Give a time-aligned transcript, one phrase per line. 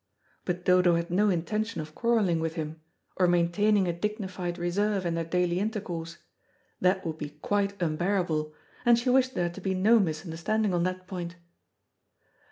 [0.45, 2.81] But Dodo had no intention of quarrelling with him,
[3.17, 6.17] or maintaining a dignified reserve in their daily intercourse.
[6.79, 8.51] That would be quite unbearable,
[8.83, 11.35] and she wished there to be no misunderstanding on that point.